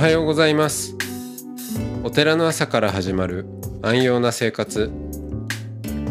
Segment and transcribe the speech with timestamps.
[0.00, 0.96] おはようございます。
[2.02, 3.44] お寺の朝から始まる
[3.82, 4.90] 安養な生活。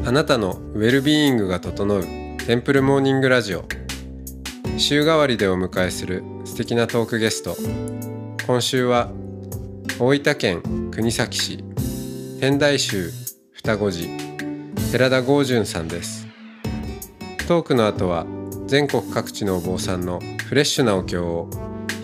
[0.05, 2.04] あなたのウェルビーイングが整う
[2.46, 3.66] テンプルモーニングラジオ。
[4.77, 7.58] 週替わりでお迎えする素敵なトークゲスト。
[8.46, 9.10] 今週は
[9.98, 11.63] 大分県国東市
[12.40, 13.10] 天台宗
[13.54, 14.08] 双子寺
[14.91, 16.27] 寺田豪順さんです。
[17.48, 18.27] トークの後は
[18.68, 21.49] 全国各地のお坊さんのフレッシュなお経を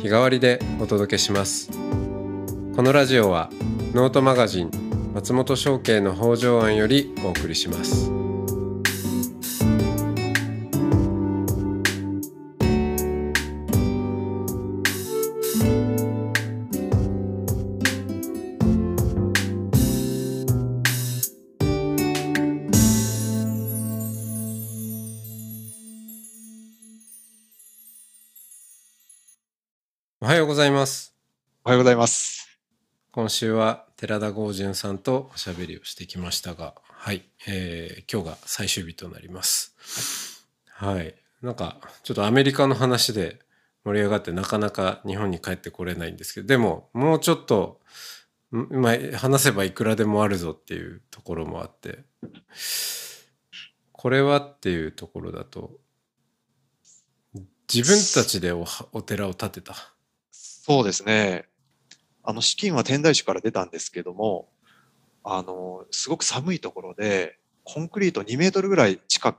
[0.06, 1.72] 日替わりでお届けします。
[1.72, 3.50] このラジオは
[3.96, 4.70] ノートマガジン
[5.16, 8.15] 松本商家の北条庵よりお送りします。
[30.26, 31.14] おはようございます
[31.64, 32.60] おはようございます。
[33.12, 40.48] 今週は寺田豪順さんとおしゃべりをしてきましたが、はい、えー今日が最終日となります。
[40.68, 43.38] はい、なんかちょっとアメリカの話で
[43.84, 47.80] 盛り上がってなかなか日本に帰ってこれないんですけど、でももうちょっと、
[48.52, 52.00] んまあ、話せばいくらでもあるぞっていうところもあって、
[53.92, 55.74] これはっていうところだと、
[57.72, 59.95] 自分たちでおお寺を建てた。
[60.68, 61.46] そうですね。
[62.24, 64.50] あの、資金は天台宗から出たんですけども、
[65.24, 69.38] あの、すごく寒いところで、コンクリート2メートルぐらい近く、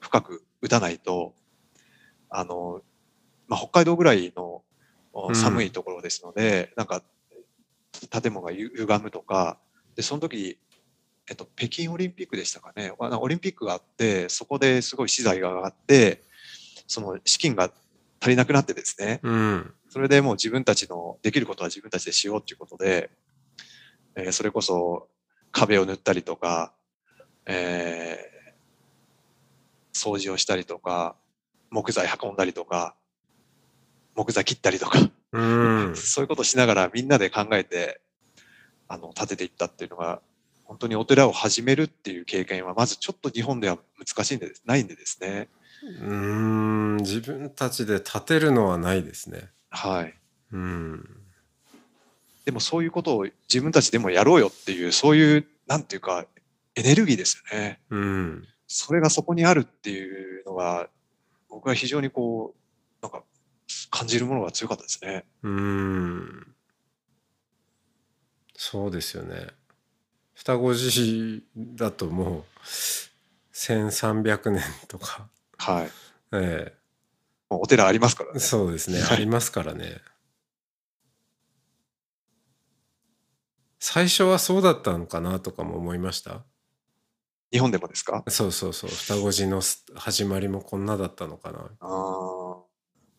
[0.00, 1.34] 深く打たないと、
[2.30, 2.82] あの、
[3.46, 4.64] まあ、北海道ぐらいの
[5.34, 7.04] 寒いところですので、なんか、
[8.10, 9.60] 建物がゆ歪むとか、
[9.94, 10.58] で、その時、
[11.30, 12.92] えっと、北京オリンピックでしたかね。
[12.98, 16.24] オリンピックがあって、そこですごい資材が上がって、
[16.88, 17.70] その資金が
[18.20, 19.72] 足りなくなってですね、うん。
[19.96, 23.08] それでもう自分たちのできることは自分たちでしようっていうことで、
[24.14, 25.08] えーそれこそ
[25.52, 26.74] 壁を塗ったりとか、
[27.46, 31.16] えー掃除をしたりとか、
[31.70, 32.94] 木材運んだりとか、
[34.14, 34.98] 木材切ったりとか、
[35.32, 35.42] う
[35.92, 35.92] ん。
[35.96, 38.02] そういうことをしながらみんなで考えて、
[38.88, 40.20] あの、建てていったっていうのが、
[40.64, 45.48] 本当にお寺を始めるっていう経験は、まずちょっと日本では難しいんで、ないんでですね。
[45.82, 49.55] うーん自分たちで建てるのはないですね。
[49.76, 50.14] はい。
[50.52, 51.04] うん。
[52.46, 56.24] でもそういうことを自分たちでもやろうよっていう、そういう、なんていうか、
[56.74, 57.80] エネルギーですよね。
[57.90, 58.48] うん。
[58.66, 60.88] それがそこにあるっていうのが、
[61.50, 63.22] 僕は非常にこう、なんか、
[63.90, 65.24] 感じるものが強かったですね。
[65.42, 66.54] うん。
[68.54, 69.48] そうですよね。
[70.34, 72.44] 双子寺だともう
[73.52, 75.90] 1300年とか、はい。
[76.32, 76.85] えもう
[77.48, 78.40] お寺ありますからえね。
[78.40, 79.00] そうですね。
[79.00, 80.00] はいありますからね。
[83.78, 86.44] 最初はそうだったのかなとかも思いました？
[87.52, 88.24] 日本でもですか？
[88.28, 88.90] そうそうそう。
[88.90, 91.58] 双子寺のす始まりもこんなだったのかな。
[91.58, 92.66] ああ、ど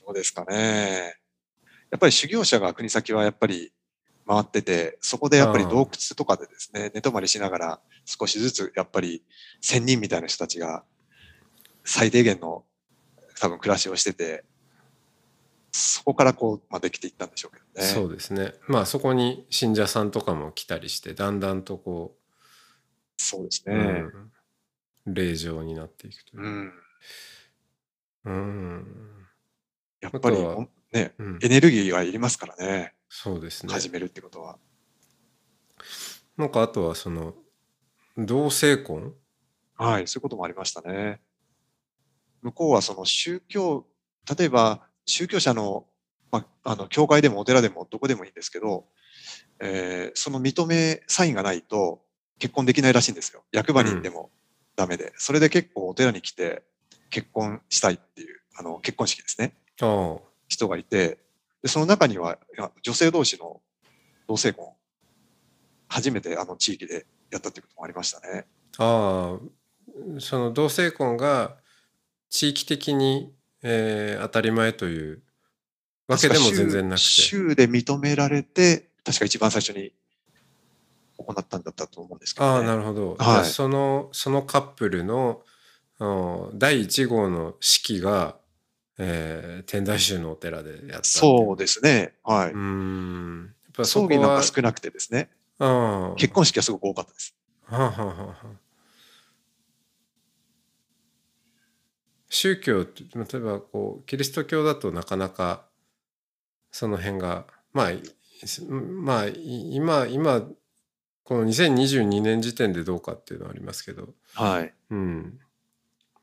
[0.09, 1.15] うですかね。
[1.89, 3.71] やっぱり修行者が国先はやっぱり
[4.27, 5.87] 回ってて、そこでやっぱり洞窟
[6.17, 9.23] とかでですね、寝泊まりしながら少しずつやっぱり
[9.61, 10.83] 仙人みたいな人たちが
[11.85, 12.65] 最低限の
[13.39, 14.43] 多分暮らしをしてて、
[15.71, 17.87] そこからこう、まあ、できていったんでしょうけどね。
[17.87, 18.53] そうですね。
[18.67, 22.21] まあそこに信者さんとかも来たりして、だんだんとこう、
[23.21, 23.75] そうですね。
[25.05, 26.47] うん、霊場になっていくというう。
[26.49, 26.73] ん。
[28.25, 29.27] うん。
[30.01, 30.37] やっぱり
[30.93, 32.93] ね、うんエネルギーがいりますからね。
[33.09, 33.73] そうですね。
[33.73, 34.57] 始めるってことは。
[36.37, 37.35] なんかあとはその
[38.17, 39.13] 同性婚？
[39.75, 41.19] はい、そういうこともありましたね。
[42.41, 43.85] 向こうはその宗教、
[44.37, 45.85] 例えば宗教者の、
[46.31, 48.85] まあ、あの、教会でもお寺でもどこでもいいんですけど、
[49.59, 52.01] えーその認めサインがないと
[52.39, 53.43] 結婚できないらしいんですよ。
[53.51, 54.29] 役場に行っても
[54.75, 55.13] ダメで。
[55.17, 56.63] それで結構お寺に来て
[57.09, 59.53] 結婚したいっていう、あの、結婚式ですね。
[60.47, 61.17] 人がいて、
[61.61, 62.37] でその中には、
[62.83, 63.61] 女性同士の
[64.27, 64.73] 同性婚、
[65.87, 68.45] 初めてあの地域でやったっていうこともありましたね。
[68.77, 71.57] ああその同性婚が
[72.29, 73.33] 地域的に、
[73.63, 75.21] えー当たり前という
[76.07, 77.05] わけでも全然なくて。
[77.05, 79.93] 州州で認められて、確か一番最初に
[81.17, 82.51] 行ったんだったと思うんですけど、ね。
[82.51, 83.15] ああなるほど。
[83.17, 85.41] はいそのそのカップルの
[85.99, 88.37] あ第1号の式が、
[88.97, 92.13] えー天台宗のお寺でやったそうですね。
[92.23, 92.51] はい。
[92.51, 93.53] うーん。
[93.65, 95.29] やっぱ葬儀なんはか少なくてですね。
[96.17, 97.35] 結婚式はすごく多かったです。
[97.65, 98.67] はあはあはあはあ
[102.29, 105.65] 宗教って例えばこうキリスト教だとなかなか
[106.71, 107.91] その辺がまあ
[108.45, 110.43] すまあい今今
[111.27, 114.73] この2022年時点でどうかっていうのはありますけど、はい。
[114.91, 115.39] うん、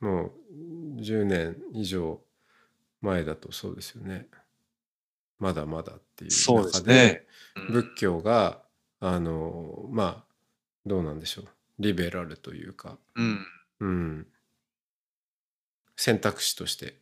[0.01, 0.33] もう
[0.99, 2.21] 10年以上
[3.03, 4.29] 前だとそうですよね。
[5.39, 7.27] まだまだっていう中でね。
[7.69, 7.73] うん。
[7.73, 8.63] 仏教が
[8.99, 10.35] あのまあ
[10.87, 11.45] どうなんでしょう。
[11.79, 13.47] リベラルというか、うん。
[13.81, 14.27] うん、
[15.97, 16.99] 選択肢として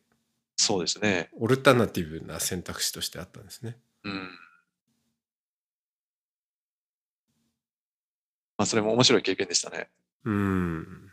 [0.55, 1.29] そうですね。
[1.39, 3.77] オルタナティブな選択肢としてあったんですね。
[4.03, 4.13] うん。
[8.57, 9.89] まあ、それも面白い経験でしたね。
[10.25, 11.11] うん。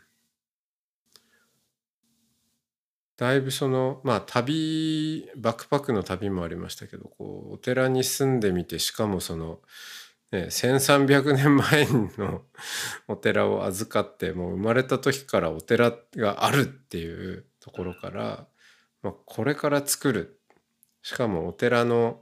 [3.17, 9.59] だいぶそのまあ旅バックパックの旅もありましたけどこうお寺に住んでみてしかもその、
[10.31, 11.85] ね、1,300年前
[12.17, 12.41] の
[13.07, 18.47] お寺を預かってもう生まれた時からお寺があるっていうところから、
[19.01, 20.39] まあ、これから作る。
[21.01, 22.21] しかもお寺の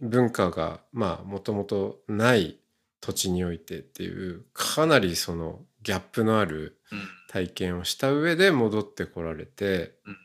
[0.00, 2.60] 文化がまあもともとない
[3.00, 6.98] 土地においてっていうかなりそのギャップのあるうん。
[7.30, 10.16] 体験をした上で戻ってこられて、うん。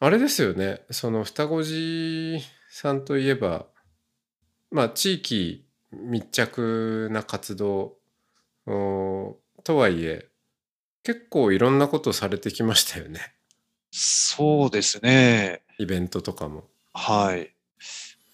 [0.00, 0.82] あれですよね。
[0.90, 3.66] その双子寺さんといえば
[4.70, 7.96] まあ地域密着な活動
[8.66, 10.28] おとはいえ
[11.02, 13.34] 結構いろんなことされてきましたよね
[13.92, 15.60] そうですね。
[15.78, 16.64] イベントとかも。
[16.94, 17.54] はい。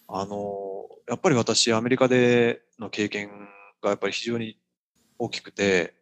[0.06, 3.28] あの、やっぱり私、アメリカでの経験
[3.82, 4.56] がやっぱり非常に
[5.18, 5.94] 大きくて、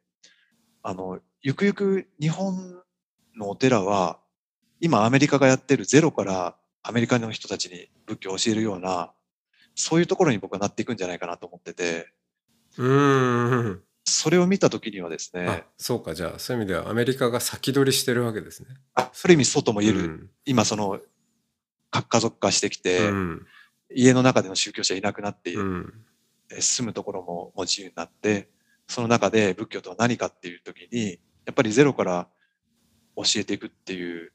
[0.83, 2.83] あの、ゆくゆく日本
[3.35, 4.21] のお寺は、
[4.79, 9.11] 今アメリカがやってるゼロからアメリカの人たちに仏教を教えるような、
[9.75, 12.13] そういうところに僕はなっていくんじゃないかなと思ってて、
[12.77, 16.15] うーんそれを見たときにはですあね、そうか。
[16.15, 18.69] じゃあそういう意味ではアメリカが先取りしてるわけですね。
[18.95, 20.31] あある意味そうとも言える、うん。
[20.45, 21.01] 今その、
[21.91, 23.47] 核家族化してきて、うん。
[23.93, 25.61] 家の中での宗教者いなくなっている。
[25.61, 25.95] うん。
[26.53, 28.49] えー住むところももう自由になって、
[28.87, 32.29] その中で仏教とは何かっていう時に、やっぱりゼロから
[33.17, 34.33] 教えていくっていう、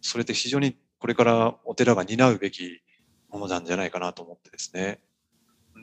[0.00, 2.80] それって非常にこれからお寺が担うべき
[3.28, 4.98] ものなんじゃないかなと思ってですね。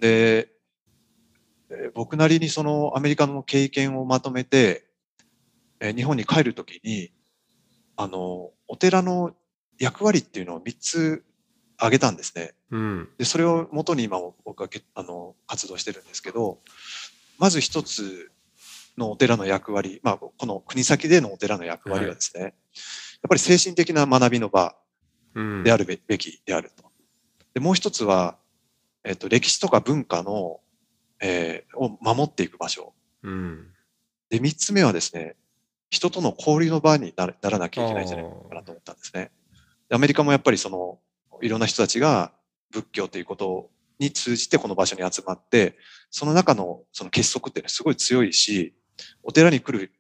[0.02, 0.61] で、えー
[1.94, 4.86] 僕なりにそのアメリカの経験をまとめて、
[5.80, 7.12] えー日本に帰るときに、
[7.96, 9.36] あの、お寺の
[9.80, 11.24] 役割っていうのを3つ
[11.78, 12.54] 挙げたんですね。
[12.70, 16.60] うんで、それを元に今僕はけあの活動してるんですけど、
[17.40, 18.32] まず一つ
[18.98, 22.54] のお寺の役割、まあ、この国先でのお寺の役割はですね、やっ
[23.28, 24.76] ぱり精神的な学びの場
[25.34, 26.84] うんであるべべきであると。
[27.54, 28.38] で、もう一つは、
[29.04, 30.60] えっと、歴史とか文化の、
[31.22, 32.94] えーを守っていく場所。
[33.24, 33.68] うん
[34.30, 35.36] で、三つ目はですね、
[35.90, 39.30] 人との交流の場にならなきゃいけないんじゃないかなと思ったんですね。
[39.90, 41.00] でアメリカもやっぱりその、
[41.42, 42.32] いろんな人たちが
[42.72, 43.70] 仏教ということ
[44.00, 45.78] に通じてこの場所に集まって、
[46.10, 48.74] その中のその結束っていうのはすごい強いし、
[49.22, 49.92] お寺に来る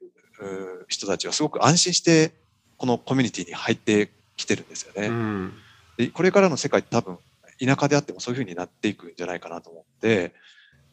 [0.87, 2.31] 人たちはすごく安心して
[2.77, 5.07] このコミュニティに入ってきてるんですよね。
[5.07, 5.53] うん
[5.97, 7.17] でこれからの世界って多分
[7.59, 10.33] 田舎であってもそういうふうになっていくんじゃないかなと思って、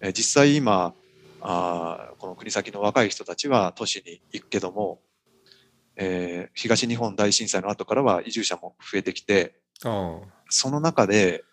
[0.01, 0.95] えー実際今
[1.41, 5.01] あーこの国先の若い人たちは都市に行くけども、
[5.97, 11.45] えー東日本大震災の後からは移住者も増えてきてあその中で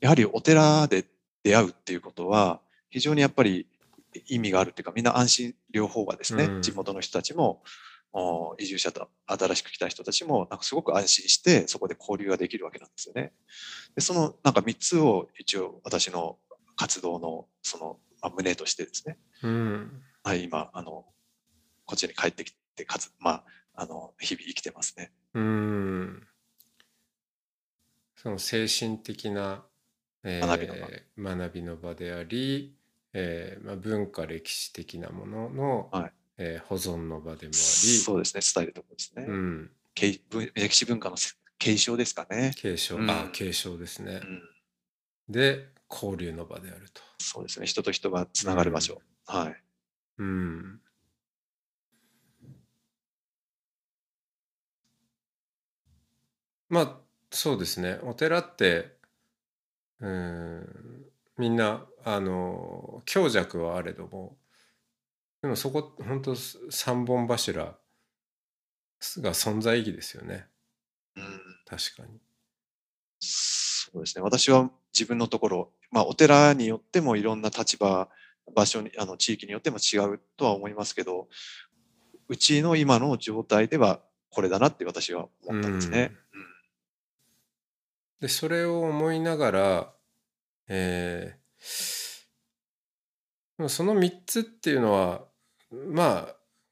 [0.00, 1.04] やはりお寺で
[1.42, 2.60] 出会うっていうことは
[2.90, 3.66] 非常にやっぱり
[4.28, 7.62] 意味があるっていうかみんな安心両方がですね、うん地元の人たちも
[8.12, 13.32] お移住者と新しく来た人たちもなんかすごく安心してそこで交流ができるわけなんですよね。
[13.94, 16.38] でそのなんか3つを一応私の
[16.76, 20.02] 活動のその、まあ、胸としてですね、あうん。
[20.22, 21.06] はい、今あの
[21.84, 25.12] こっちに帰ってきてかつ、まあ、あの日々生きてますね。
[25.34, 26.26] うん。
[28.16, 29.64] その精神的な、
[30.24, 31.36] えー学びの場。
[31.36, 32.76] 学びの場であり、
[33.12, 36.12] えーまあ、文化歴史的なものの、はい。
[36.38, 37.52] えー保存の場でもあり。
[37.52, 38.42] そうですね。
[38.54, 39.24] 伝えるところですね。
[39.26, 41.16] うん、歴史文化の
[41.58, 42.52] 継承ですかね。
[42.56, 43.10] 継承、うん。
[43.10, 44.20] あ継承ですね。
[44.22, 44.26] う。
[44.26, 44.42] ん
[45.28, 47.02] で交流の場であると。
[47.18, 47.66] そうですね。
[47.66, 49.00] 人と人がつながる場所。
[49.26, 49.62] はい。
[50.18, 50.80] うん
[56.68, 58.96] まあそうですねお寺って
[60.00, 60.66] うん
[61.38, 64.36] みんなあの強弱はあれども
[65.42, 67.78] でもそこ本当三本柱
[69.18, 70.46] が存在意義ですよね
[71.16, 71.24] うん、
[71.66, 72.20] 確かに。
[73.96, 74.22] そうですね。
[74.22, 78.10] 私は自分のところ、まあ、お寺によってもいろんな立場、
[78.54, 81.28] 場所に、あの、地域によっても違うとは思いますけど、
[82.28, 86.12] うちの今の状態ではこれだなって私は思ったんですね。
[88.20, 89.92] でそれを思いながら
[90.68, 95.22] えー、その3つっていうのは
[95.70, 96.28] ま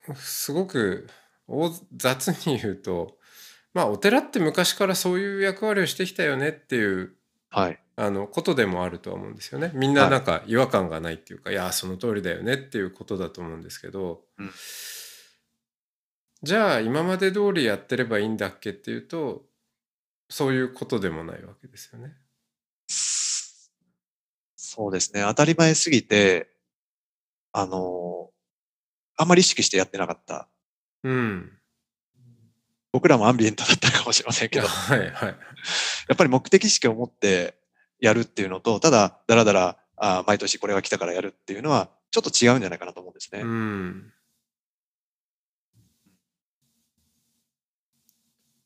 [0.08, 1.08] あすごく
[1.46, 3.18] 大雑に言うと
[3.74, 7.14] まあお寺って昔からそういう役割をしてきたよねっていう
[7.50, 7.78] はい。
[7.96, 9.70] あのことでもあるとは思うんですよね。
[9.74, 14.50] みんななんか違和感がないっていうか、い、やその通りだよねっていうことだと思うんですけど、うん
[16.42, 19.46] じゃあ今まで通りやってればいいんだっけっていうと
[20.28, 22.12] そういうことでもないわけですよね。
[24.74, 25.22] そうですね。
[25.22, 26.50] 当たり前すぎて、
[27.52, 28.30] あの、
[29.16, 30.48] あんまり意識してやってなかった。
[31.04, 31.58] うん。
[32.94, 35.36] 僕らもアンビエントだったかもしれませんけど、やはいはい。
[36.12, 37.56] っぱり目的意識を持って
[37.98, 43.40] やるっていうのと、ただ、だらだら、あー毎年これが来たからやるっていうのは、ちょっと違うんじゃないかなと思うんですね。
[43.40, 44.12] うん。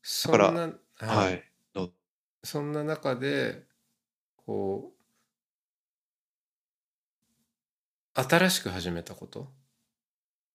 [0.03, 1.43] そんからな、はい。
[1.73, 1.93] どう？
[2.45, 3.63] そんな中で
[4.45, 4.93] こ
[8.15, 9.49] う新しく始めたこと？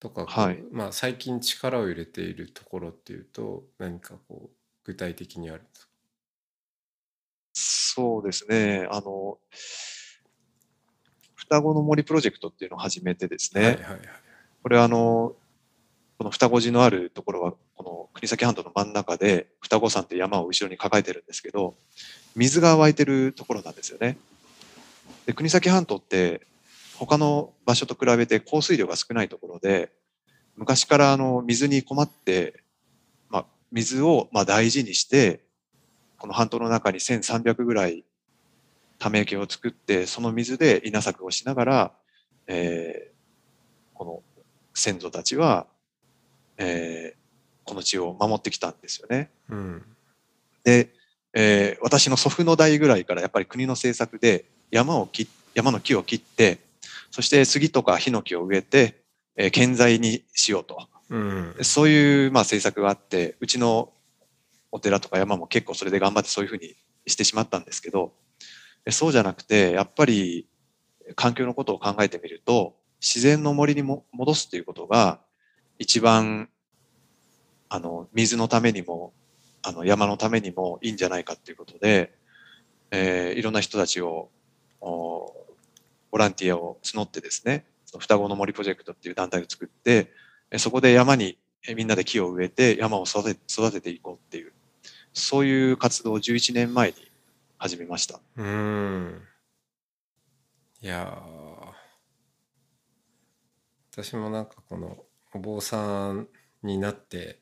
[0.03, 5.87] とか、はいまあ最近力を入れているところっていうと何かこう具体的にあるんですか？
[7.55, 8.87] そうですね。
[8.91, 9.37] あの、
[11.35, 13.99] 双子の森プロジェクトっていうのを始めてですね、はいはいはい。
[14.63, 15.35] これはあの、
[16.17, 21.75] この双子寺のあるところは、この国東半島の真ん中で、双子山って山を後ろに抱えてるんですけど、
[22.35, 24.17] 水が湧いてるところなんですよね。
[25.27, 26.41] で、国東半島って、
[26.97, 29.91] 他の場所と比べて降水量が少ないところで、
[30.55, 32.63] 昔からあの水に困って、
[33.29, 35.43] まあ、水をまあ大事にして、
[36.17, 38.05] この半島の中に1300ぐらい
[38.99, 41.91] ため池を作って、その水で稲作をしながら、
[42.47, 43.13] えー
[43.95, 44.23] この
[44.73, 45.67] 先祖たちは、
[46.57, 47.23] えー
[47.65, 49.29] この地を守ってきたんですよね。
[49.49, 49.83] うん
[50.63, 50.89] で、
[51.33, 56.59] えー私の祖父の代ぐらいからやっぱり国の政策で山を切っ山の木を切って、
[57.13, 59.03] そして杉とかヒノキを植えて、
[59.35, 60.87] えー建材にしようと。
[61.09, 63.93] うんそういうまあ政策があって、うちの
[64.71, 68.13] お寺とか山も結構それで頑張ってそういうふうにしてしまったんですけど、
[68.83, 70.47] えそうじゃなくて、やっぱり
[71.15, 75.19] 環境のことを考えてみると、自然の森にも戻すということが、
[75.77, 76.49] 一番、
[77.69, 79.13] あの、水のためにも、
[79.61, 82.11] あの、山のためにもいいんじゃないかっていうことで、
[82.89, 84.29] えーいろんな人たちを、お
[86.13, 87.65] ボランティアを募ってですね、
[87.97, 90.11] 双子の森プロジェクトっていう団体を作って、
[90.59, 91.39] そこで山に
[91.75, 94.53] みんなで木を植えて山を育て育てていこうっていう、
[95.11, 96.97] そういう活動を11年前に
[97.57, 98.19] 始めました。
[98.37, 99.21] うん
[100.83, 101.17] いや
[103.91, 104.97] 私もなんかこの
[105.33, 106.27] お坊さん
[106.61, 107.39] になって、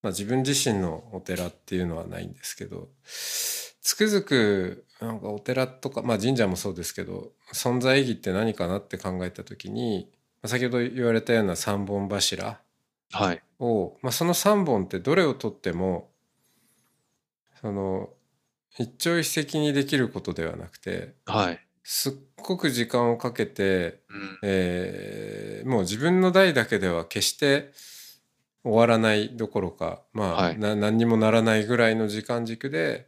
[0.00, 2.88] まあ、自分自身のお寺っていうのはないんですけど
[3.82, 10.08] つくづくなんかお寺とか、まあ、神社もそうですけど存在意義って何かなって考えた時に
[10.42, 12.60] まあ先ほど言われたような三本柱
[13.12, 13.42] はい。
[13.58, 16.10] を、まあ、その3本ってどれをとっても
[17.60, 18.10] その
[18.78, 21.60] 一朝一夕にできることではなくてはい。
[21.84, 24.38] すっごく時間をかけて、うん。
[24.44, 27.70] えーもう自分の代だけでは決して
[28.64, 33.06] 終わらないどころかまあ、はいな何にもならないぐらいの時間軸で、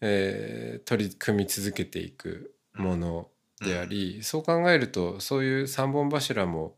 [0.00, 3.28] えー取り組み続けていくもの
[3.60, 6.76] であり、そう考えるとそういう三本柱も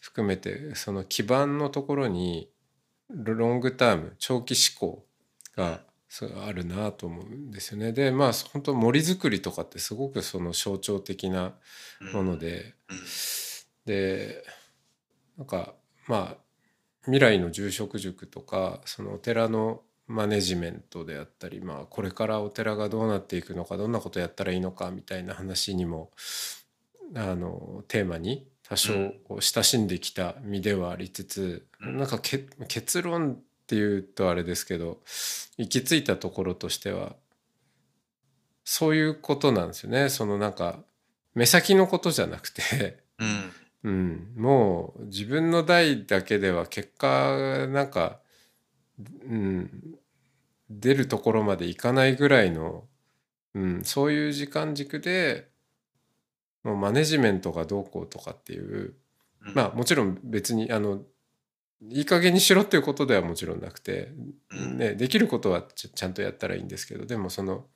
[0.00, 2.48] 含めてその基盤のところに
[3.10, 5.04] ロングターム長期思考
[5.56, 5.80] が
[6.46, 7.92] あるなと思うんですよね。
[7.92, 11.54] でまあ本当森づくりとかってすごくその象徴的な
[12.12, 12.98] もので、うん。
[13.84, 14.44] で
[15.36, 15.74] なんか
[16.06, 16.42] まあ
[17.04, 26.10] 未来の住職塾とかそのお寺のマネジメントであったり、まあ、これからお寺がどうなっていくのかどんなことやったらいいのかみたいな話にも
[27.14, 28.92] あのテーマに多少
[29.40, 35.00] 親しんできた身ではありつつ、うんなんかけ結論っていうとあれですけど
[35.58, 37.16] 行き着いたところとしては
[38.64, 40.78] そういうことなんですよねそのなんか
[41.34, 42.98] 目先のことじゃなくて。
[43.18, 43.52] うん。
[43.84, 48.20] うん、もう自分の代だけでは結果なんか、
[49.28, 49.98] うん、
[50.70, 52.84] 出るところまでいかないぐらいの、
[53.54, 55.48] うん、そういう時間軸で
[56.64, 58.94] もうマネジメントがどうこうとかっていう
[59.44, 59.54] うん。
[59.54, 61.02] まあもちろん別にあの
[61.88, 64.12] いい加減にしろっていうことではもちろんなくて、
[64.50, 64.78] うん。
[64.78, 67.66] ね、できることはちゃんとやったらいいんですけどでもその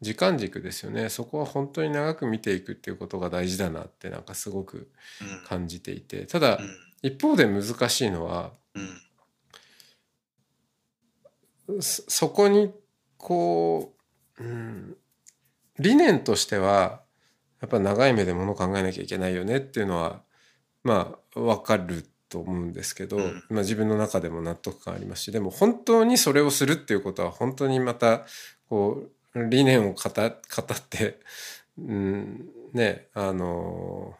[0.00, 1.08] 時間軸ですよね。
[1.08, 5.46] そこは本当に長く見ていくっていうことが大事だなってなんかすごくうん。
[5.46, 6.26] 感じていて。
[6.26, 6.68] ただうん。
[7.02, 8.88] 一方で難しいのはうん
[11.80, 12.72] そそこに
[13.16, 13.94] こ
[14.38, 14.96] う、うん、
[15.78, 17.02] 理念としては
[17.60, 20.22] やっぱ長い目でもの考えなきゃいけないよねっていうのは
[20.82, 23.44] まあ分かると思うんですけど、うん。
[23.48, 28.26] まあ、自分の中でも納得感ありますしでも本当にそれをするっていうことは本当にまた
[28.68, 31.20] こう理念を語語って、
[31.78, 34.14] うん、ねあの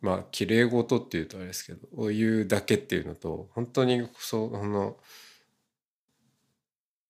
[0.00, 4.96] まあ綺麗事っていうとあれですけどを言うだけっていうのと本当にその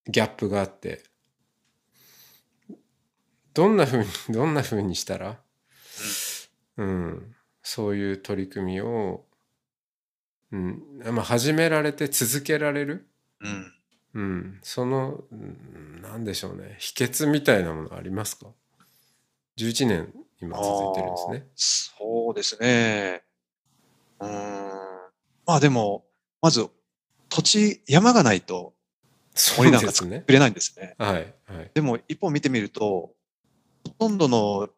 [0.07, 1.03] ギャップがあって
[3.55, 5.39] どんなふうにどんなふうにしたら、
[6.77, 9.25] うん、そういう取り組みを、
[10.51, 10.83] うん
[11.13, 13.07] まあ、始められて続けられる、
[13.41, 13.73] うん。
[14.15, 18.47] うん、その、うん、なんでしょうね秘訣みたいなものありますか
[19.57, 21.47] ?11 年今続いてるんですね。
[21.55, 23.23] そうですね。
[24.21, 24.75] うーん。
[25.47, 26.05] まあでも、
[26.43, 26.69] まず、
[27.29, 28.74] 土地、山がないと
[29.35, 30.19] そう森なんかですね。
[30.19, 30.95] 作れないんですね。
[30.99, 31.71] はいはい。
[31.75, 33.13] でも一方見てみると、
[33.85, 34.69] ほとんどの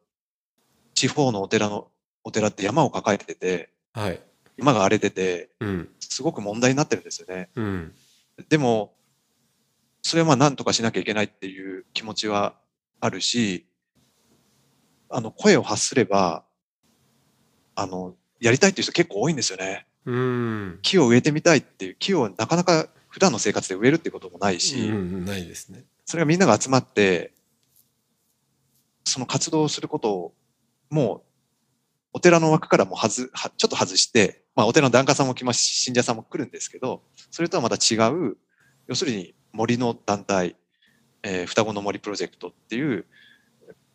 [0.95, 1.89] 地方のお寺の、
[2.25, 4.21] お寺って山を抱えてて、はい。
[4.57, 7.51] 山が荒れてて、うんすごく問題になってるんですよね。
[7.55, 7.93] うん
[8.49, 8.95] でも、
[10.03, 12.55] それはまあ何とかしなきゃいけないっていう気持ちは
[13.01, 13.67] あるし、
[15.11, 16.45] あの、声を発すれば、
[17.75, 19.87] あの、やりたいっていう人結構多いんですよね。
[20.07, 25.87] うん木を植えてみたいっていう、木をなかなか普段の生活で植えるってこともないし、うんないですね。
[26.05, 27.33] それがみんなが集まって、
[29.05, 30.35] その活動をすることを、
[30.91, 31.31] もう、
[32.13, 38.37] お寺の枠からもはず、はちょっと外して、まあ、お寺の檀家さんも来ますし、信者さんも来るんですけど、それとはまた違う、
[38.87, 40.55] 要するに森の団体、
[41.23, 43.07] えー双子の森プロジェクトっていう、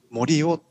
[0.10, 0.64] 森を、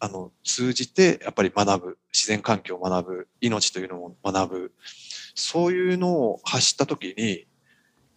[0.00, 4.72] あの、通じて、やっぱり学ぶ、自然環境を学ぶ、命というのを学ぶ、
[5.36, 7.46] そういうのを発したときに、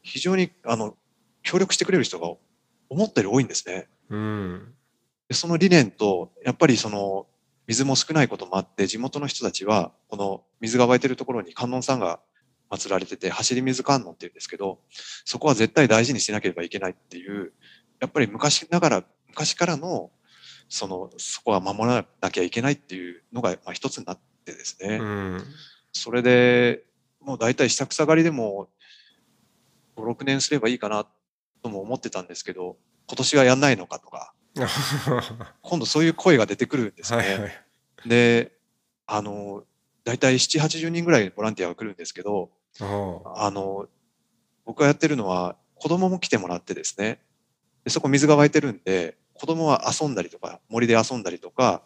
[0.01, 0.97] 非常に、あの、
[1.43, 2.31] 協力してくれる人が
[2.89, 3.87] 思ったより多いんですね。
[4.09, 4.73] うん
[5.27, 7.27] でその理念と、やっぱりその、
[7.67, 12.19] 水も少ないこともあって、地元の人たちは、この水が湧いてるところに観音さんが
[12.71, 14.79] 祀られてて、走り水観音って言うんですけど、
[15.25, 17.51] そこは絶対大事にしなければいけないっていう、
[17.99, 20.09] やっぱり昔ながら、昔からの、
[20.69, 24.99] その、そこは守らなきゃいけないっていうのが、まあ、一つになってですね。
[25.01, 25.43] うん
[25.91, 26.83] それで、
[27.29, 28.69] もう大体下草刈りでも
[29.95, 31.05] 5、6年すればいいかな
[31.61, 32.75] とも思ってたんですけど、
[33.07, 34.33] 今年はやんないのかとか、
[35.61, 37.17] 今度そういう声が出てくるんですね。
[37.19, 37.51] はいはい。
[38.07, 38.57] で、
[39.05, 39.63] あの、
[40.03, 43.87] 大体7、80人ぐらいボランティアが来るんですけど、ああの、
[44.65, 47.19] 僕がやってるのは子供も来てもらってですね、
[47.83, 51.83] でそこ水が湧いてるんで、子供は遊んだりとか、森で遊んだりとか、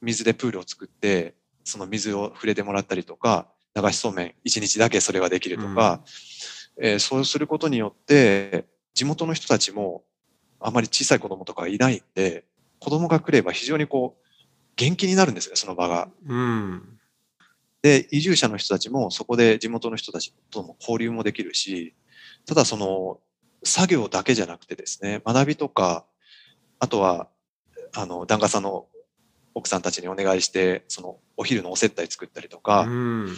[0.00, 6.02] 水でプールを作って、その水を触れてもらったりとか、流しそうめん一日だけそれができるとか、
[6.80, 10.04] えーそうすることによって、地元の人たちも
[10.58, 12.44] あまり小さい子供とかがいないんで、
[12.78, 14.22] 子供が来れば非常にこう、
[14.76, 16.08] 元気になるんですね、その場が。
[16.26, 16.98] うん。
[17.82, 21.94] で、移住者の人たちもそこで地元の人たちとも交流もできるし、
[22.46, 23.20] ただその
[23.64, 26.04] 作業だけじゃなくてですね、学びとか、
[26.78, 27.28] あとは、
[27.94, 28.86] あの、檀家さんの
[29.54, 33.28] 奥さんたちにお願いして、そのお昼のお接待作ったりとか、うん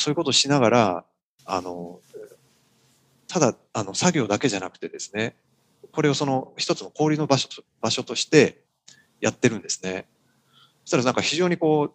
[0.00, 1.04] そういうことをしながら、
[1.44, 2.00] あの、
[3.28, 5.36] ただ、あの、作業だけじゃなくてですね、
[5.92, 8.64] これをその一つの交流の場所と場所として
[9.20, 10.08] やってるんですね。
[10.84, 11.94] そしたらなんか非常にこ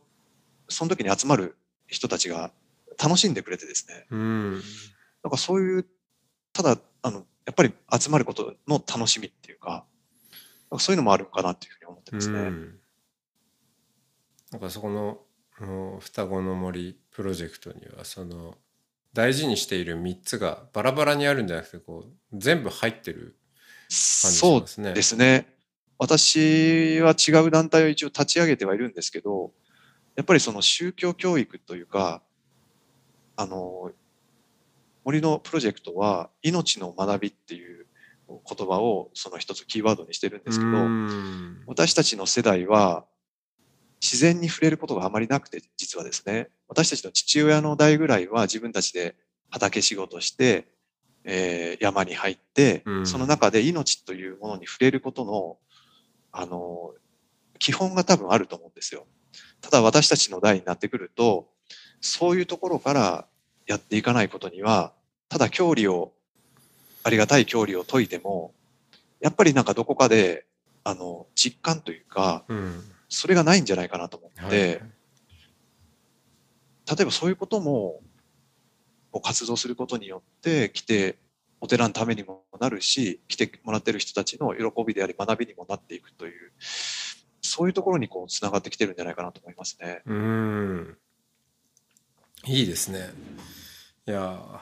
[0.67, 2.51] う、その時に集まる人たちが
[3.01, 4.53] 楽しんでくれてですね、うん
[5.23, 5.85] なんかそういう、
[6.53, 9.85] ただ、あの、やっぱり集まることの楽しみっていうか、
[10.69, 12.39] かそういうのもあるかなっていうふうに思ってますね。
[12.39, 12.79] うん
[14.51, 18.55] なんかそこの双子の森プロジェクトにはその
[19.13, 24.93] 大事にしている3つがバラバラにあるんじゃなくてこう全部入ってる感じしそうますね。
[24.93, 25.55] ですね。
[25.97, 29.53] 私は違う団体を一応立ち上げてはいるんですけど、
[30.17, 32.21] やっぱりその宗教教育というか、
[33.37, 33.91] あの、
[35.05, 37.85] 森のプロジェクトは命の学びっていう
[38.27, 43.05] 言葉をその一つキーワードにしてるんですけど、うん私たちの世代は
[44.05, 49.15] 自然に触れることがあまりなくて、実はですね、私たちの父親の代ぐらいは自分たちで
[49.49, 50.67] 畑仕事して、
[51.23, 53.07] えー山に入って、うん。
[53.07, 55.57] その中で命というものに触れることの、
[56.31, 56.93] あの、
[57.57, 59.07] 基本が多分あると思うんですよ。
[59.59, 61.49] ただ私たちの代になってくると、
[61.99, 63.25] そういうところから
[63.65, 64.93] やっていかないことには、
[65.29, 66.13] ただ教理を、
[67.03, 68.53] ありがたい教理を解いても、
[69.19, 70.45] やっぱりなんかどこかで、
[70.83, 74.55] あの、実感というか、うんそれがないんじゃないかなと思って、はい。
[74.55, 74.79] 例
[77.01, 78.01] えばそういうことも、
[79.23, 81.17] 活動することによって、来て、
[81.61, 86.51] お寺のためにもなるし、来てもらってる人たちの喜びであり学びにもなっていくという、
[87.41, 90.01] そういうところにこうつながってきてるんじゃないかなと思いますね。
[90.05, 90.97] うん。
[92.45, 93.09] いいですね。
[94.07, 94.59] いやー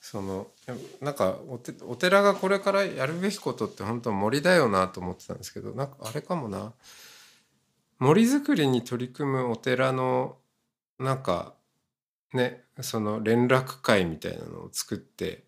[0.00, 1.38] そのやなんか
[1.86, 6.72] お寺がこれからやるべきことって本当森だよなと思ってたんですけどなんかあれかもな
[8.02, 10.36] 森づくりに取り組むお寺の
[10.98, 11.54] なんか
[12.34, 15.44] ねその連絡会みたいなのを作って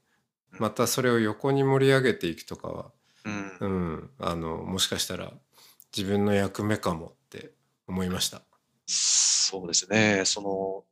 [0.52, 2.92] またそれを横に盛り上げていくとかは、
[3.24, 3.66] うんう。
[3.66, 5.32] ん、あのもしかしたら
[5.96, 7.50] 自分の役目かもって
[7.88, 8.42] 思いました。
[8.86, 10.22] そうですね。
[10.24, 10.84] その、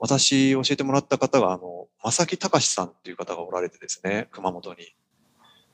[0.00, 4.94] 私教えてもらった方が、あの、正木隆さんっていう方がおられてですね、熊本に。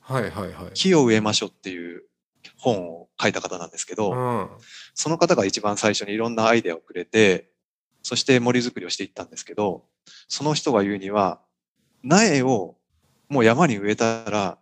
[0.00, 0.70] はいはいはい。
[0.74, 2.02] 木を植えましょうっていう
[2.56, 4.48] 本を書いた方なんですけど、うん
[4.94, 7.50] その方が一番最初にいろんなアイデアをくれて、
[8.02, 9.84] そして森づくりをしていったんですけど、
[10.28, 11.40] その人が言うには、
[12.02, 12.76] 苗を
[13.28, 14.58] もう山に植えたら、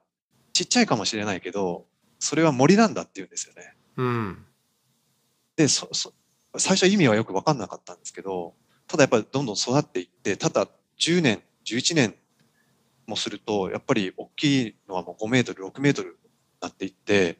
[0.52, 1.86] ちっちゃいかもしれないけど、
[2.18, 3.74] それは森なんだって言うんですよね。
[3.96, 4.44] うん
[5.56, 6.12] で、そ、そ、
[6.56, 8.54] 最初は意味はよくわかんなかったんですけど、
[8.86, 12.14] ただやっぱりどんどん育っていって、ただ10年、11年
[13.06, 16.16] もすると、やっぱり大きいのはもう5メートル、6メートルに
[16.60, 17.32] なっていって、や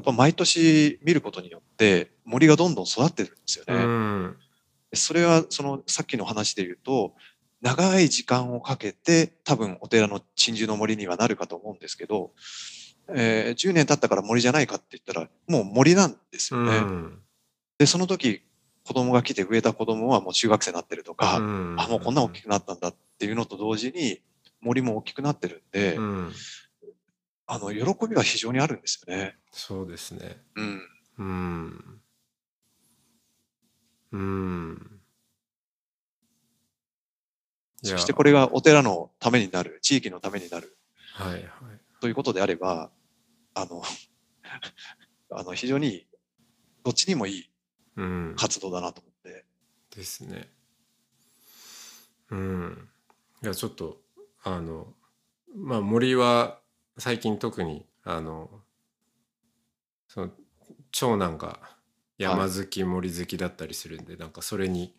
[0.00, 3.78] っぱ毎年見ることによって森がどんどん育ってるんですようね。
[3.84, 4.36] ん
[4.94, 7.14] それはそのさっきの話で言うと、
[7.60, 12.32] 長い時間をかけて多分お寺の鎮守の森にはなるかと思うんですけど、
[13.14, 16.78] えー10年経ったから森じゃないかって言ったらもう森なんですようね。
[16.80, 17.18] ん
[17.78, 18.42] で、その時
[18.84, 24.20] 子供が来て植えた子供はもう中学生になってるとか、うんあ、もうこんな大きくなったんだっていうのと同時に
[24.60, 26.32] 森も大きくなってるんで、うん
[27.50, 29.36] あの、喜びは非常にあるんですよね。
[29.50, 30.42] そうですね。
[30.54, 30.82] うん。
[31.18, 32.00] うん。
[34.12, 35.00] うん。
[37.82, 40.76] そしてこれがお寺のためになる、地域のためになる。
[41.14, 41.42] はいはい。
[42.00, 42.90] ということであれば、
[43.54, 43.82] あの、
[45.32, 46.06] あの、非常に
[46.84, 47.50] どっちにもいい
[47.96, 48.34] うん。
[48.36, 49.46] 活動だなと思って。
[49.96, 50.50] ですね。
[52.30, 52.88] うん。
[53.42, 54.00] いやちょっと
[54.42, 54.92] あの
[55.54, 56.60] まあ森は
[56.98, 58.50] 最近特にあの
[60.08, 60.30] その
[60.90, 61.60] 長男が
[62.18, 64.94] 山好き森好きだったりするんで、なんかそれに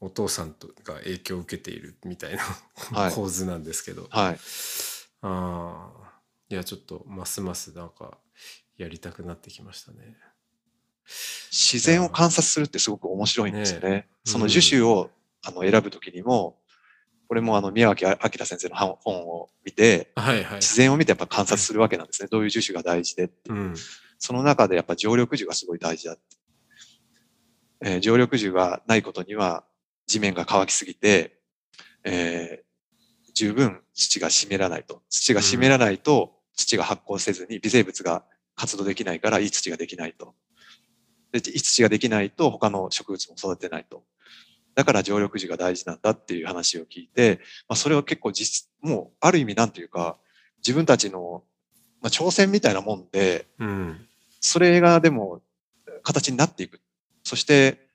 [0.00, 2.42] お父さんとが影響を受けているみたいな、
[2.92, 4.38] はい構図なんですけどはい。
[5.22, 8.18] ああいやちょっとますますなんか
[8.76, 10.16] やりたくなってきましたね。
[11.50, 13.90] 自然を観察するってすごく面白いんですよね。
[13.90, 15.10] ねその樹種を、
[15.42, 16.58] あの選ぶときにも、
[17.28, 18.10] これもあの宮脇明
[18.46, 20.54] 先生の本本を見て、はいはい。
[20.56, 22.28] 自然を見てやっぱ観察するわけなんですね。
[22.30, 23.50] どういう樹種が大事でって。
[23.50, 23.74] うん
[24.20, 26.22] その中でやっぱ常緑樹がすごい大事だって。
[27.82, 29.64] えー常緑樹がないことには
[30.06, 31.38] 地面が乾きすぎて、
[32.04, 32.68] えー
[33.34, 35.02] 十分土が湿らないと。
[35.10, 38.24] 土が湿らないと土が発酵せずに微生物が
[38.56, 40.34] 活動できないからいい土ができないと。
[41.30, 44.02] で、いい土ができないと他の植物も育てないと。
[44.78, 50.16] だから常緑樹が大事なんだっていう話を聞いて、まあ、それは結構実、もうある意味なんていうか、
[50.58, 51.42] 自分たちの、
[52.00, 54.00] まあ、挑戦みたいなもんで、うん
[54.40, 55.42] それがでも
[56.04, 56.80] 形になっていく。
[57.24, 57.88] そして、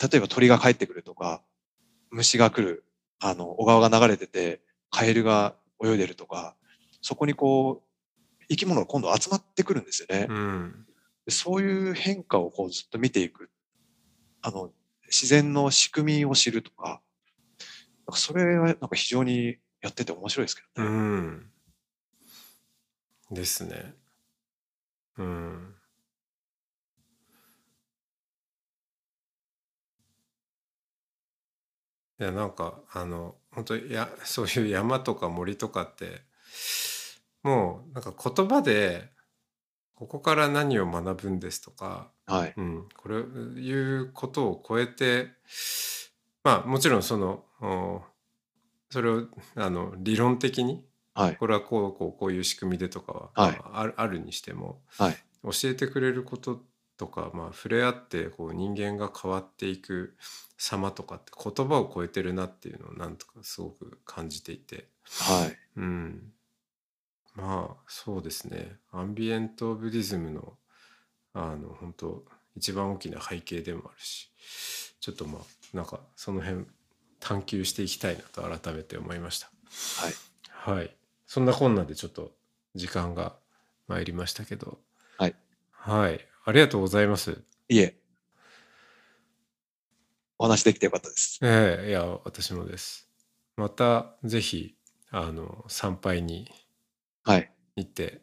[0.00, 1.42] 例えば鳥が帰ってくるとか、
[2.10, 2.84] 虫が来る、
[3.20, 6.56] あの、小川が流れてて、カエルが泳いでるとか、
[7.02, 7.82] そこにこ
[8.40, 10.26] う、生き物が今度集まってくるんですよね。
[10.30, 10.86] うん
[11.26, 13.50] でそういう変化をこうずっと見ていく。
[14.40, 14.70] あの、
[15.14, 17.00] 自然の仕組みを知るとか、
[18.06, 20.90] なんかそれはなんか非常にやってて面白いですけどうね。
[20.90, 21.50] ん
[23.30, 23.94] ですね。
[25.16, 25.74] うん
[32.20, 36.22] いやなんかあの本当やそういう山とか森とかって
[37.44, 39.10] もうなんか言葉で
[39.96, 42.54] ここから何を学ぶんですとか、はい。
[42.56, 45.28] うん、これいうことを超えて
[46.42, 48.02] まあもちろんそのお
[48.90, 50.84] それをあの理論的に
[51.14, 51.36] はい。
[51.36, 55.16] これはこうこうこういう仕組みでとかは、はいまああるあるにしてもはい。
[55.44, 56.62] 教えてくれること
[56.96, 60.16] とか、まあ、触れ合ってこう人間が変わっていく
[60.56, 65.58] 様とかって言葉を超えてるなっていうのをなんとかすごく感じていて、はい。
[65.76, 66.32] うん、
[67.34, 70.54] まあそうですねアンビエント・ブディズムの
[71.34, 72.24] あの本当
[72.56, 74.30] 一番大きな背景でもあるし
[75.00, 76.64] ちょっとまあなんかその辺
[77.20, 79.50] 探求していきたいなと改めて思いました。
[80.02, 80.14] はい。
[80.76, 80.94] はい。
[81.26, 82.32] そんなこんなでちょっと
[82.74, 83.34] 時間が
[83.88, 84.78] 参りましたけど。
[85.16, 85.34] はい。
[85.70, 86.20] はい。
[86.44, 87.42] ありがとうございます。
[87.68, 87.96] いえ。
[90.38, 91.38] お話できてよかったです。
[91.42, 93.08] ええいや、私もです。
[93.56, 94.76] またぜひ、
[95.10, 96.50] あの、参拝に
[97.22, 97.50] はい。
[97.76, 98.20] 行って、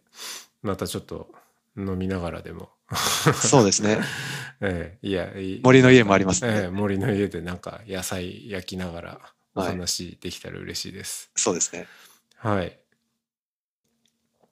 [0.62, 1.34] またちょっと
[1.76, 2.69] 飲みながらでも
[3.34, 3.99] そうですね。
[4.62, 6.54] ええいや、いい森の家もありますね。
[6.54, 9.19] ええ森の家でなんか野菜焼きながら
[9.56, 11.32] おはい話できたら嬉しいです。
[11.36, 11.88] そうですね。
[12.38, 12.77] はい。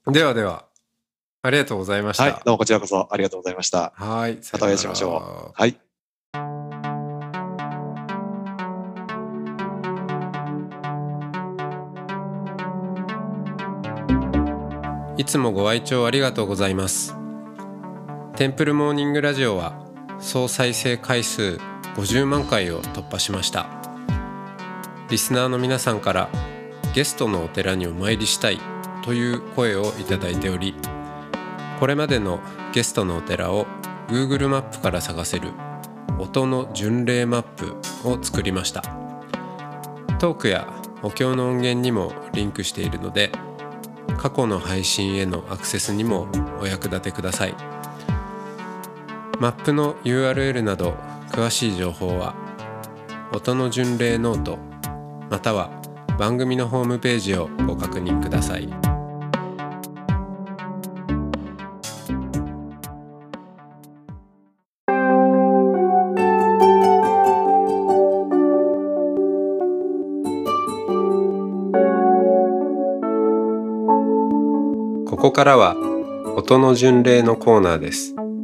[0.07, 0.65] ではでは、
[1.41, 2.23] ありがとうございました。
[2.23, 2.33] はい。
[2.33, 3.93] どうもこちらこそありがとうございました。
[3.95, 4.39] はい。
[4.51, 5.59] またお会いしましょう。
[5.59, 5.79] はい。
[15.17, 17.18] いつもご愛聴ありがとうございます。
[18.39, 19.85] テンプルモーニングラジオは
[20.21, 21.59] 総再生回数
[21.97, 23.67] 50万回を突破しました。
[25.09, 26.29] リスナーの皆さんから
[26.95, 28.59] ゲストのお寺にお参りしたい
[29.03, 30.73] という声をいただいており、
[31.81, 32.39] これまでの
[32.71, 33.67] ゲストのお寺を
[34.07, 35.51] Google マップから探せる
[36.17, 37.75] 音の巡礼マップ
[38.07, 38.83] を作りました。
[40.17, 40.65] トークや
[41.03, 43.33] お経の音源にもリンクしているので、
[44.17, 46.29] 過去の配信へのアクセスにも
[46.61, 47.55] お役立てください
[49.39, 50.95] マップの URL など
[51.31, 52.35] 詳しい情報は
[53.33, 54.57] 音の巡礼ノート
[55.29, 55.71] または
[56.17, 58.67] 番組のホームページをご確認ください。
[75.07, 75.75] ここからは
[76.35, 78.18] 音の巡礼のコーナーです。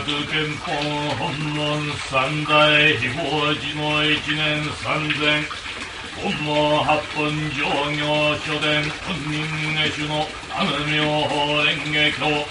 [0.00, 0.72] い釈憲法
[1.16, 5.44] 本門三代非法寺の一年三千
[6.22, 9.44] 本門八本上行書伝本人
[9.76, 11.34] 下手の南無妙法
[11.64, 12.46] 蓮華経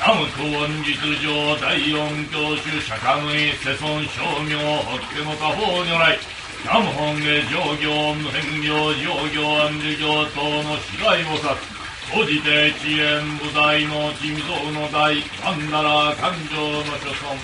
[0.00, 0.90] 南無東恩実
[1.22, 6.18] 上第四教主釈迦無意世尊称名法華の他方如来
[6.64, 11.77] 南無本下上行無変行上行安住行等の死骸菩薩
[12.10, 17.36] 総じて遅延部大の地味蔵の大万なら感情の所存。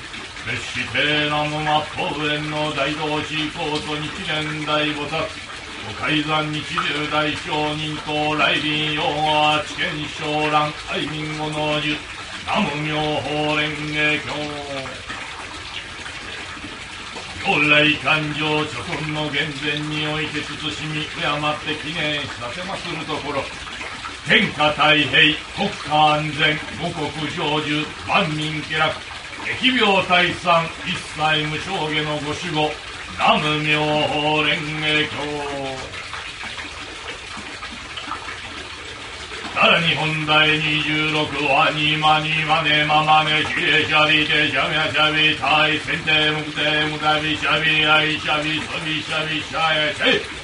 [0.47, 1.69] 別して南無末
[2.01, 5.21] 法蓮の大同志高祖日蓮大菩薩。
[5.87, 12.01] ご改ざん日流大商人と来臨用は知見昇蘭愛民語の術。
[12.47, 15.05] 南無妙法蓮華経。
[17.45, 23.43] 如来感情諸尊の厳然において慎み敬って記念させまするところ。
[24.27, 27.37] 天下太平国家安全五国成
[27.69, 28.95] 就万民家楽
[29.63, 32.71] 疫病退散一切無償下のご守護
[33.19, 35.95] 南無妙法蓮華経。
[39.55, 46.61] さらに本題26はにまにまねままねしれしゃびてしゃみゃしゃびたいせんてむくて
[46.91, 50.44] むたびしゃびあいしゃびそびしゃびしゃえせい。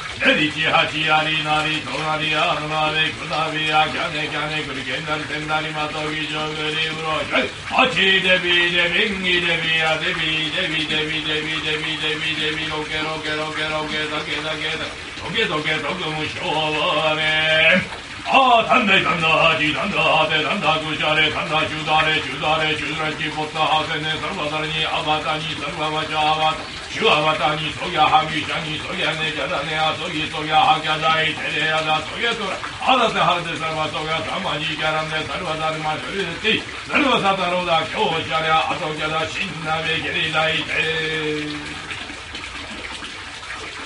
[9.17, 14.85] ギデビヤデビデビデビデビデビデビデビロケロケロケロケダケダケダ
[15.25, 26.61] トゲトゲトグムショワネああ、たんだいたんだ、はじたんだ、はてたんだ、くしゃれ、たんだ、ちゅうだれ、ちゅうだれ、ちゅうだれ、ちぽった、はせね、さるばだれに、あばたに、さるばばちゃあばた、
[26.93, 41.81] しゅあばたに、そぎゃはぎしゃに、そぎゃね、じゃだね、あそぎ、そぎゃはきゃだい、てれやだ、そぎゃとら、あだてはらてさるば、そぎゃたまじきゃらんで、さるばだるま、しょりでて、さるばさたろうだ、きょうしゃりゃ、あときゃだ、しんなべけりだいて、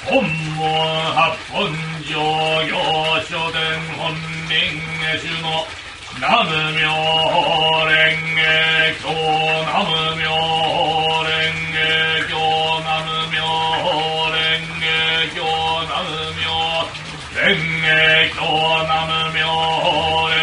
[0.06, 0.63] ほん門
[1.13, 1.67] 八本
[2.03, 2.15] 上
[2.65, 2.71] 行
[3.25, 3.59] 書伝
[3.97, 4.15] 本
[4.47, 4.53] 人
[5.01, 5.45] 下主の
[6.15, 7.93] 南無妙法蓮
[8.35, 8.39] 華
[9.01, 9.05] 経
[9.65, 10.73] 南無妙法
[11.23, 11.27] 蓮
[11.73, 11.75] 華
[12.27, 12.31] 経
[12.79, 13.35] 南無妙
[13.83, 13.85] 法
[14.31, 14.33] 蓮
[14.79, 14.83] 華
[15.35, 15.37] 経
[15.83, 16.43] 南無妙
[17.33, 17.37] 蓮
[17.81, 17.87] 華
[18.31, 18.39] 経
[18.83, 19.85] 南無妙法
[20.29, 20.35] 蓮華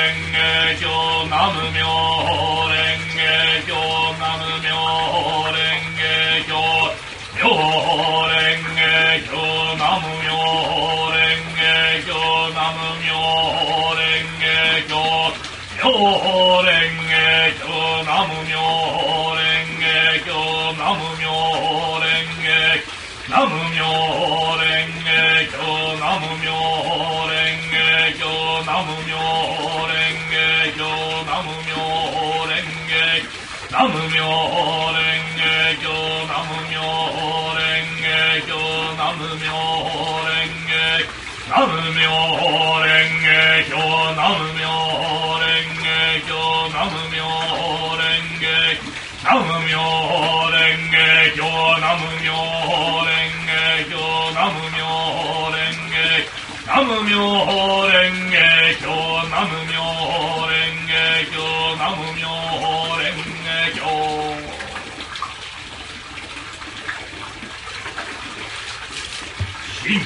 [23.29, 24.22] 南無妙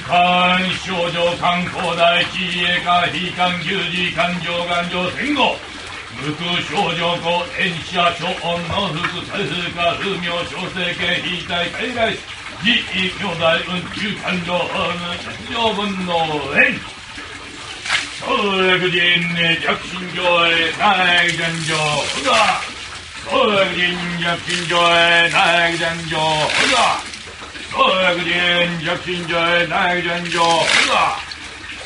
[0.07, 5.57] 関症状観光大地栄化非関給時環状頑丈戦後
[6.23, 12.15] 無空症状後炎者諸音の副大数化不明小生系非対海外
[12.63, 16.13] 自意明大運中環状法務一条分の
[16.55, 16.79] 炎
[18.17, 18.23] 総
[18.63, 18.99] 略人
[19.61, 22.63] 弱心上へ内戦上ほら
[23.25, 27.06] 総略人弱心上へ内戦上ほら
[27.73, 30.41] 어그린 약신자의 나의 전조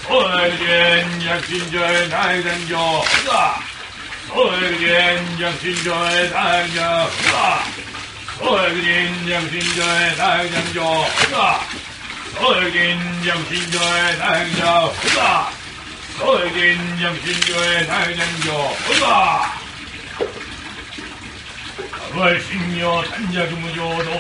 [0.08, 3.04] 어그린 약신자의 나의 전조
[4.30, 6.82] 어그린 약신자의 나의 전조
[8.40, 11.06] 어그린 약신자의 나의 전조
[12.40, 14.94] 어그린 약신자의 나의 전조
[16.22, 18.48] 어그린 약신자의 나의 전조
[22.14, 24.12] 월신여 산자주무조도.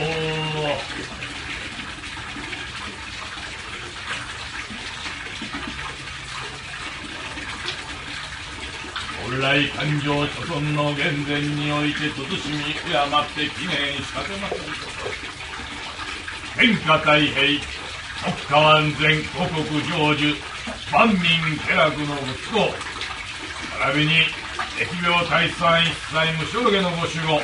[9.40, 12.76] 来感情諸村の源前において慎み敬っ
[13.34, 14.60] て記念しかけません
[16.58, 17.32] 天下太平
[18.22, 20.36] 国家安全五国成就
[20.92, 21.24] 万民
[21.66, 22.74] 家楽の息子
[23.80, 24.12] 並びに
[24.78, 27.42] 疫病退散一切無償下のご守護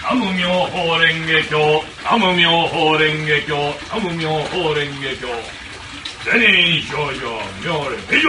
[0.00, 3.52] 南無妙法蓮華経南無妙法蓮華経
[3.94, 5.58] 南無妙法蓮華経。
[6.24, 7.20] 善人少女
[7.64, 8.28] 妙蓮以上